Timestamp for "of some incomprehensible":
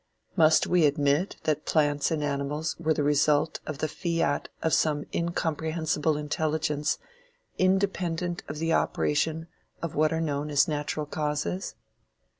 4.63-6.17